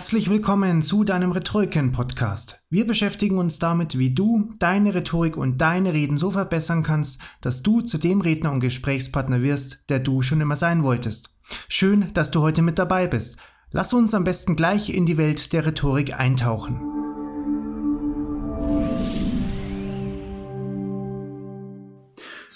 Herzlich 0.00 0.30
willkommen 0.30 0.80
zu 0.80 1.04
deinem 1.04 1.30
Rhetoriken-Podcast. 1.30 2.64
Wir 2.70 2.86
beschäftigen 2.86 3.36
uns 3.36 3.58
damit, 3.58 3.98
wie 3.98 4.14
du 4.14 4.50
deine 4.58 4.94
Rhetorik 4.94 5.36
und 5.36 5.58
deine 5.58 5.92
Reden 5.92 6.16
so 6.16 6.30
verbessern 6.30 6.82
kannst, 6.82 7.20
dass 7.42 7.62
du 7.62 7.82
zu 7.82 7.98
dem 7.98 8.22
Redner 8.22 8.50
und 8.50 8.60
Gesprächspartner 8.60 9.42
wirst, 9.42 9.90
der 9.90 9.98
du 9.98 10.22
schon 10.22 10.40
immer 10.40 10.56
sein 10.56 10.84
wolltest. 10.84 11.38
Schön, 11.68 12.08
dass 12.14 12.30
du 12.30 12.40
heute 12.40 12.62
mit 12.62 12.78
dabei 12.78 13.08
bist. 13.08 13.36
Lass 13.72 13.92
uns 13.92 14.14
am 14.14 14.24
besten 14.24 14.56
gleich 14.56 14.88
in 14.88 15.04
die 15.04 15.18
Welt 15.18 15.52
der 15.52 15.66
Rhetorik 15.66 16.18
eintauchen. 16.18 16.89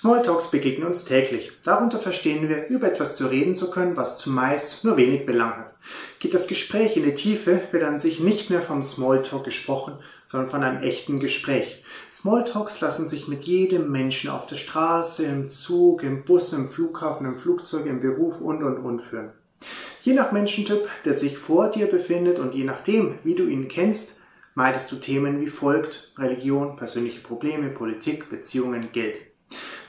Smalltalks 0.05 0.51
begegnen 0.51 0.87
uns 0.87 1.07
täglich. 1.07 1.53
Darunter 1.63 1.99
verstehen 1.99 2.51
wir, 2.51 2.67
über 2.69 2.89
etwas 2.89 3.17
zu 3.17 3.27
reden 3.27 3.55
zu 3.55 3.71
können, 3.71 3.97
was 3.97 4.19
zumeist 4.19 4.85
nur 4.85 4.99
wenig 4.99 5.25
Belang 5.25 5.57
hat. 5.57 5.75
Geht 6.19 6.35
das 6.35 6.47
Gespräch 6.47 6.99
in 6.99 7.05
die 7.05 7.15
Tiefe, 7.15 7.63
wird 7.71 7.85
an 7.85 7.99
sich 7.99 8.21
nicht 8.21 8.51
mehr 8.51 8.61
vom 8.61 8.83
Smalltalk 8.83 9.45
gesprochen, 9.45 9.95
sondern 10.27 10.51
von 10.51 10.63
einem 10.63 10.83
echten 10.83 11.21
Gespräch. 11.21 11.83
Smalltalks 12.13 12.83
lassen 12.83 13.09
sich 13.09 13.29
mit 13.29 13.45
jedem 13.45 13.91
Menschen 13.91 14.29
auf 14.29 14.45
der 14.45 14.57
Straße, 14.57 15.25
im 15.25 15.49
Zug, 15.49 16.03
im 16.03 16.27
Bus, 16.27 16.53
im 16.53 16.69
Flughafen, 16.69 17.25
im 17.25 17.37
Flugzeug, 17.37 17.87
im 17.87 18.01
Beruf 18.01 18.43
und 18.43 18.63
und 18.63 18.85
und 18.85 19.01
führen. 19.01 19.31
Je 20.03 20.13
nach 20.13 20.33
Menschentyp, 20.33 20.87
der 21.07 21.15
sich 21.15 21.39
vor 21.39 21.71
dir 21.71 21.87
befindet 21.87 22.39
und 22.39 22.55
je 22.55 22.65
nachdem, 22.65 23.19
wie 23.25 23.37
du 23.37 23.47
ihn 23.47 23.69
kennst, 23.69 24.21
meidest 24.55 24.93
du 24.93 24.97
Themen 24.97 25.41
wie 25.41 25.47
folgt 25.47 26.13
Religion, 26.19 26.77
persönliche 26.77 27.23
Probleme, 27.23 27.71
Politik, 27.71 28.29
Beziehungen, 28.29 28.93
Geld. 28.93 29.34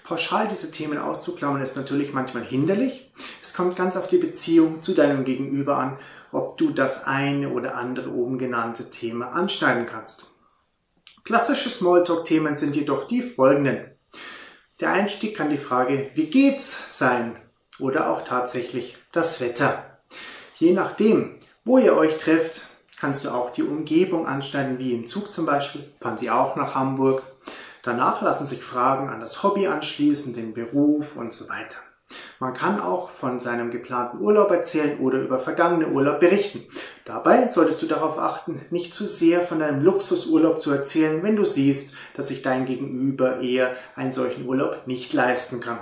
Pauschal 0.06 0.48
diese 0.48 0.72
Themen 0.72 1.00
auszuklammern 1.00 1.64
ist 1.64 1.76
natürlich 1.76 2.14
manchmal 2.14 2.44
hinderlich. 2.44 3.12
Es 3.42 3.56
kommt 3.56 3.76
ganz 3.76 3.98
auf 3.98 4.08
die 4.08 4.20
Beziehung 4.20 4.84
zu 4.84 4.94
deinem 4.94 5.24
Gegenüber 5.24 5.78
an, 5.78 5.98
ob 6.32 6.60
du 6.60 6.70
das 6.70 7.06
eine 7.06 7.50
oder 7.50 7.76
andere 7.76 8.12
oben 8.12 8.38
genannte 8.38 8.92
Thema 8.92 9.32
anschneiden 9.32 9.88
kannst. 9.88 10.28
Klassische 11.24 11.72
Smalltalk-Themen 11.72 12.56
sind 12.56 12.76
jedoch 12.76 13.06
die 13.06 13.24
folgenden. 13.24 13.80
Der 14.80 14.92
Einstieg 14.92 15.36
kann 15.36 15.50
die 15.50 15.58
Frage, 15.58 16.12
wie 16.14 16.28
geht's 16.28 17.00
sein? 17.00 17.36
Oder 17.80 18.12
auch 18.12 18.22
tatsächlich 18.22 18.98
das 19.12 19.42
Wetter. 19.42 20.00
Je 20.58 20.74
nachdem, 20.74 21.40
wo 21.64 21.80
ihr 21.80 21.98
euch 21.98 22.20
trefft, 22.20 22.68
kannst 23.00 23.26
du 23.26 23.30
auch 23.30 23.50
die 23.50 23.64
Umgebung 23.64 24.28
anschneiden, 24.28 24.78
wie 24.78 24.94
im 24.94 25.08
Zug 25.08 25.34
zum 25.34 25.48
Beispiel. 25.48 25.84
Fahren 26.00 26.18
Sie 26.18 26.30
auch 26.30 26.56
nach 26.56 26.76
Hamburg 26.76 27.24
Danach 27.86 28.24
lassen 28.24 28.48
sich 28.48 28.64
Fragen 28.64 29.10
an 29.10 29.20
das 29.20 29.44
Hobby 29.44 29.68
anschließen, 29.68 30.34
den 30.34 30.56
Beruf 30.56 31.18
und 31.18 31.32
so 31.32 31.48
weiter. 31.50 31.78
Man 32.40 32.56
kann 32.56 32.80
auch 32.80 33.10
von 33.10 33.40
seinem 33.40 33.70
geplanten 33.70 34.22
Urlaub 34.22 34.50
erzählen 34.50 34.98
oder 35.00 35.20
über 35.20 35.40
vergangene 35.40 35.90
Urlaub 35.90 36.20
berichten. 36.20 36.64
Dabei 37.06 37.48
solltest 37.48 37.84
du 37.84 37.86
darauf 37.86 38.18
achten, 38.18 38.60
nicht 38.72 38.96
zu 38.96 39.06
sehr 39.06 39.42
von 39.42 39.60
deinem 39.60 39.84
Luxusurlaub 39.84 40.64
zu 40.64 40.72
erzählen, 40.72 41.22
wenn 41.22 41.36
du 41.36 41.46
siehst, 41.46 41.94
dass 42.18 42.30
sich 42.30 42.42
dein 42.42 42.66
Gegenüber 42.66 43.40
eher 43.40 43.76
einen 43.96 44.12
solchen 44.12 44.48
Urlaub 44.48 44.88
nicht 44.88 45.14
leisten 45.14 45.62
kann. 45.62 45.78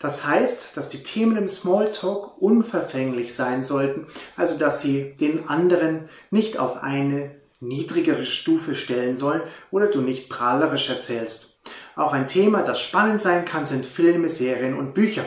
Das 0.00 0.26
heißt, 0.26 0.78
dass 0.78 0.88
die 0.88 1.02
Themen 1.02 1.36
im 1.36 1.48
Smalltalk 1.48 2.40
unverfänglich 2.40 3.34
sein 3.34 3.64
sollten, 3.64 4.06
also 4.38 4.58
dass 4.58 4.80
sie 4.80 5.14
den 5.16 5.48
anderen 5.48 6.08
nicht 6.30 6.58
auf 6.58 6.82
eine 6.82 7.30
niedrigere 7.60 8.24
Stufe 8.24 8.74
stellen 8.74 9.14
sollen 9.14 9.42
oder 9.70 9.88
du 9.88 10.00
nicht 10.00 10.28
prahlerisch 10.28 10.90
erzählst. 10.90 11.62
Auch 11.96 12.12
ein 12.12 12.26
Thema, 12.26 12.62
das 12.62 12.80
spannend 12.80 13.20
sein 13.20 13.44
kann, 13.44 13.66
sind 13.66 13.86
Filme, 13.86 14.28
Serien 14.28 14.76
und 14.76 14.94
Bücher. 14.94 15.24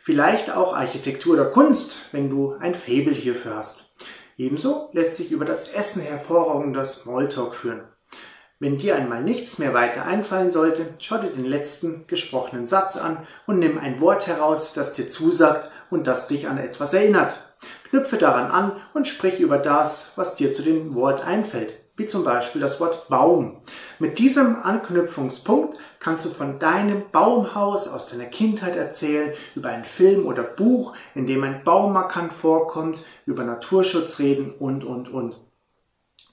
Vielleicht 0.00 0.50
auch 0.50 0.74
Architektur 0.74 1.34
oder 1.34 1.46
Kunst, 1.46 2.00
wenn 2.12 2.28
du 2.28 2.54
ein 2.58 2.74
Faible 2.74 3.14
hierfür 3.14 3.56
hast. 3.56 3.94
Ebenso 4.36 4.90
lässt 4.92 5.16
sich 5.16 5.30
über 5.30 5.44
das 5.44 5.68
Essen 5.72 6.02
hervorragender 6.02 6.84
Smalltalk 6.84 7.54
führen. 7.54 7.82
Wenn 8.58 8.78
dir 8.78 8.96
einmal 8.96 9.22
nichts 9.22 9.58
mehr 9.58 9.74
weiter 9.74 10.04
einfallen 10.04 10.50
sollte, 10.50 10.86
schau 11.00 11.18
dir 11.18 11.30
den 11.30 11.44
letzten 11.44 12.06
gesprochenen 12.06 12.66
Satz 12.66 12.96
an 12.96 13.18
und 13.46 13.58
nimm 13.58 13.78
ein 13.78 14.00
Wort 14.00 14.26
heraus, 14.26 14.72
das 14.72 14.92
dir 14.92 15.08
zusagt 15.08 15.70
und 15.90 16.06
das 16.06 16.28
dich 16.28 16.48
an 16.48 16.58
etwas 16.58 16.94
erinnert. 16.94 17.36
Knüpfe 17.90 18.18
daran 18.18 18.50
an 18.50 18.71
und 18.94 19.08
sprich 19.08 19.40
über 19.40 19.58
das, 19.58 20.12
was 20.16 20.34
dir 20.34 20.52
zu 20.52 20.62
dem 20.62 20.94
Wort 20.94 21.24
einfällt, 21.24 21.74
wie 21.96 22.06
zum 22.06 22.24
Beispiel 22.24 22.60
das 22.60 22.80
Wort 22.80 23.08
Baum. 23.08 23.60
Mit 23.98 24.18
diesem 24.18 24.56
Anknüpfungspunkt 24.62 25.76
kannst 26.00 26.24
du 26.24 26.30
von 26.30 26.58
deinem 26.58 27.02
Baumhaus 27.12 27.88
aus 27.88 28.10
deiner 28.10 28.24
Kindheit 28.24 28.76
erzählen, 28.76 29.32
über 29.54 29.68
einen 29.68 29.84
Film 29.84 30.26
oder 30.26 30.42
Buch, 30.42 30.94
in 31.14 31.26
dem 31.26 31.44
ein 31.44 31.64
Baum 31.64 31.92
markant 31.92 32.32
vorkommt, 32.32 33.02
über 33.26 33.44
Naturschutz 33.44 34.18
reden 34.18 34.52
und, 34.58 34.84
und, 34.84 35.08
und. 35.08 35.40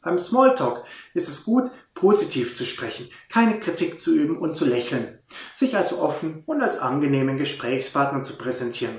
Beim 0.01 0.17
Smalltalk 0.17 0.85
ist 1.13 1.27
es 1.27 1.43
gut, 1.43 1.69
positiv 1.93 2.55
zu 2.55 2.63
sprechen, 2.63 3.09
keine 3.27 3.59
Kritik 3.59 4.01
zu 4.01 4.15
üben 4.15 4.37
und 4.37 4.55
zu 4.55 4.63
lächeln, 4.63 5.19
sich 5.53 5.75
also 5.75 5.99
offen 5.99 6.43
und 6.45 6.61
als 6.61 6.79
angenehmen 6.79 7.37
Gesprächspartner 7.37 8.23
zu 8.23 8.37
präsentieren. 8.37 8.95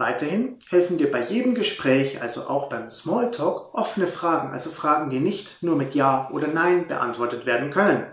Weiterhin 0.00 0.56
helfen 0.70 0.96
dir 0.96 1.10
bei 1.10 1.22
jedem 1.22 1.54
Gespräch, 1.54 2.22
also 2.22 2.44
auch 2.44 2.70
beim 2.70 2.88
Smalltalk, 2.88 3.74
offene 3.74 4.06
Fragen, 4.06 4.50
also 4.50 4.70
Fragen, 4.70 5.10
die 5.10 5.20
nicht 5.20 5.62
nur 5.62 5.76
mit 5.76 5.94
Ja 5.94 6.30
oder 6.32 6.46
Nein 6.46 6.88
beantwortet 6.88 7.44
werden 7.44 7.70
können. 7.70 8.06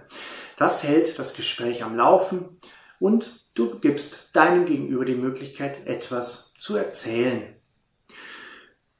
Das 0.57 0.83
hält 0.83 1.17
das 1.17 1.37
Gespräch 1.37 1.85
am 1.85 1.95
Laufen 1.95 2.57
und 2.99 3.45
du 3.55 3.79
gibst 3.79 4.35
deinem 4.35 4.65
Gegenüber 4.65 5.05
die 5.05 5.15
Möglichkeit, 5.15 5.87
etwas 5.87 6.55
zu 6.59 6.75
erzählen. 6.75 7.55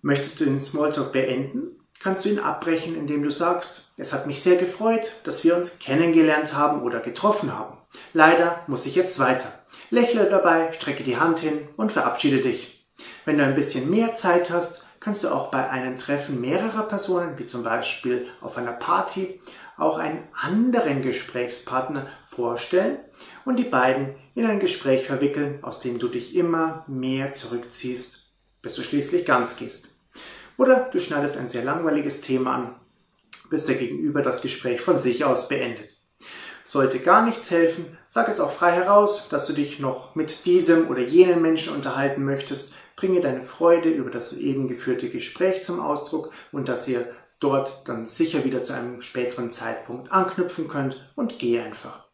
Möchtest 0.02 0.40
du 0.40 0.46
den 0.46 0.58
Smalltalk 0.58 1.12
beenden? 1.12 1.82
Kannst 2.00 2.24
du 2.24 2.30
ihn 2.30 2.40
abbrechen, 2.40 2.96
indem 2.96 3.22
du 3.22 3.32
sagst, 3.32 3.92
es 3.98 4.14
hat 4.14 4.28
mich 4.28 4.42
sehr 4.42 4.56
gefreut, 4.56 5.18
dass 5.26 5.44
wir 5.44 5.58
uns 5.58 5.80
kennengelernt 5.80 6.54
haben 6.54 6.84
oder 6.84 7.02
getroffen 7.02 7.54
haben. 7.54 7.78
Leider 8.14 8.64
muss 8.68 8.86
ich 8.86 8.96
jetzt 8.96 9.20
weiter. 9.20 9.52
Lächle 9.90 10.30
dabei, 10.30 10.72
strecke 10.72 11.04
die 11.04 11.18
Hand 11.18 11.40
hin 11.40 11.68
und 11.76 11.92
verabschiede 11.92 12.40
dich. 12.40 12.77
Wenn 13.28 13.40
du 13.40 13.44
ein 13.44 13.56
bisschen 13.56 13.90
mehr 13.90 14.16
Zeit 14.16 14.52
hast, 14.52 14.86
kannst 15.02 15.26
du 15.26 15.28
auch 15.28 15.52
bei 15.52 15.70
einem 15.70 15.98
Treffen 15.98 16.40
mehrerer 16.40 16.84
Personen, 16.84 17.38
wie 17.38 17.46
zum 17.46 17.62
Beispiel 17.62 18.26
auf 18.40 18.58
einer 18.58 18.72
Party, 18.72 19.42
auch 19.76 19.98
einen 19.98 20.24
anderen 20.32 21.02
Gesprächspartner 21.02 22.08
vorstellen 22.24 23.00
und 23.44 23.60
die 23.60 23.66
beiden 23.66 24.16
in 24.34 24.46
ein 24.46 24.62
Gespräch 24.62 25.08
verwickeln, 25.08 25.60
aus 25.62 25.82
dem 25.82 26.00
du 26.00 26.08
dich 26.08 26.38
immer 26.38 26.86
mehr 26.88 27.34
zurückziehst, 27.34 28.30
bis 28.62 28.76
du 28.76 28.84
schließlich 28.84 29.26
ganz 29.26 29.58
gehst. 29.58 30.00
Oder 30.56 30.88
du 30.90 30.98
schneidest 31.02 31.36
ein 31.36 31.50
sehr 31.50 31.66
langweiliges 31.66 32.22
Thema 32.22 32.56
an, 32.56 32.76
bis 33.50 33.66
der 33.66 33.76
Gegenüber 33.76 34.22
das 34.22 34.42
Gespräch 34.42 34.80
von 34.80 35.00
sich 35.00 35.26
aus 35.26 35.50
beendet. 35.50 35.97
Sollte 36.68 37.00
gar 37.00 37.26
nichts 37.26 37.50
helfen, 37.50 37.86
sag 38.08 38.28
es 38.28 38.42
auch 38.42 38.52
frei 38.52 38.74
heraus, 38.74 39.30
dass 39.30 39.48
du 39.48 39.54
dich 39.54 39.80
noch 39.80 40.16
mit 40.16 40.46
diesem 40.46 40.90
oder 40.90 41.00
jenen 41.00 41.42
Menschen 41.42 41.74
unterhalten 41.74 42.26
möchtest, 42.26 42.74
Bringe 42.98 43.22
deine 43.22 43.44
Freude 43.44 43.90
über 43.90 44.10
das 44.10 44.32
soeben 44.32 44.68
geführte 44.68 45.10
Gespräch 45.10 45.64
zum 45.64 45.80
Ausdruck 45.80 46.32
und 46.52 46.68
dass 46.68 46.88
ihr 46.88 47.06
dort 47.40 47.88
dann 47.88 48.08
sicher 48.08 48.44
wieder 48.44 48.64
zu 48.64 48.74
einem 48.74 49.02
späteren 49.02 49.52
Zeitpunkt 49.52 50.12
anknüpfen 50.12 50.68
könnt 50.68 51.08
und 51.16 51.38
geh 51.38 51.60
einfach. 51.62 52.08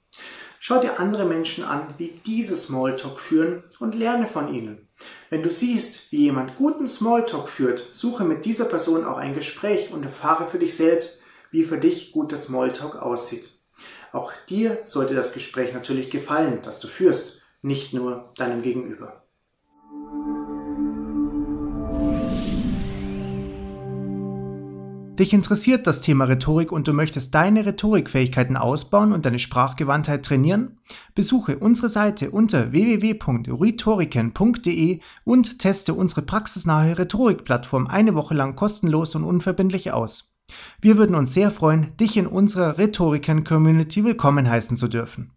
Schau 0.60 0.82
dir 0.82 1.00
andere 1.00 1.24
Menschen 1.24 1.64
an, 1.64 1.94
wie 1.98 2.20
diese 2.26 2.58
Smalltalk 2.58 3.22
führen 3.22 3.64
und 3.80 3.96
lerne 3.96 4.28
von 4.28 4.54
ihnen. 4.54 4.90
Wenn 5.30 5.42
du 5.42 5.50
siehst, 5.50 6.12
wie 6.12 6.24
jemand 6.24 6.58
guten 6.58 6.86
Smalltalk 6.86 7.48
führt, 7.48 7.88
suche 7.94 8.26
mit 8.26 8.44
dieser 8.44 8.66
Person 8.66 9.06
auch 9.06 9.18
ein 9.18 9.34
Gespräch 9.34 9.94
und 9.94 10.04
erfahre 10.04 10.46
für 10.46 10.60
dich 10.60 10.76
selbst, 10.76 11.24
wie 11.50 11.64
für 11.64 11.78
dich 11.78 12.12
guter 12.12 12.38
Smalltalk 12.38 12.98
aussieht. 12.98 13.53
Auch 14.14 14.32
dir 14.48 14.78
sollte 14.84 15.16
das 15.16 15.34
Gespräch 15.34 15.74
natürlich 15.74 16.12
gefallen, 16.12 16.60
das 16.64 16.80
du 16.80 16.88
führst, 16.88 17.42
nicht 17.64 17.94
nur 17.94 18.32
deinem 18.38 18.62
Gegenüber. 18.62 19.24
Dich 25.18 25.34
interessiert 25.34 25.88
das 25.88 26.02
Thema 26.02 26.26
Rhetorik 26.26 26.72
und 26.72 26.88
du 26.88 26.94
möchtest 26.94 27.34
deine 27.34 27.66
Rhetorikfähigkeiten 27.66 28.56
ausbauen 28.56 29.14
und 29.14 29.26
deine 29.26 29.40
Sprachgewandtheit 29.40 30.24
trainieren? 30.24 30.78
Besuche 31.16 31.58
unsere 31.58 31.90
Seite 31.90 32.30
unter 32.30 32.72
www.rhetoriken.de 32.72 35.00
und 35.24 35.60
teste 35.60 35.96
unsere 35.96 36.22
praxisnahe 36.22 37.00
Rhetorikplattform 37.00 37.88
eine 37.88 38.14
Woche 38.14 38.36
lang 38.36 38.56
kostenlos 38.56 39.16
und 39.16 39.24
unverbindlich 39.24 39.92
aus. 39.92 40.33
Wir 40.82 40.98
würden 40.98 41.16
uns 41.16 41.34
sehr 41.34 41.52
freuen, 41.52 41.96
dich 41.98 42.18
in 42.18 42.28
unserer 42.28 42.78
Rhetoriken-Community 42.78 44.04
willkommen 44.04 44.50
heißen 44.50 44.78
zu 44.78 44.88
dürfen. 44.88 45.32